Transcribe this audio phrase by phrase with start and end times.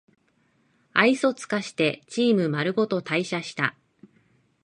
[0.93, 3.77] 愛想つかしてチームまるごと退社した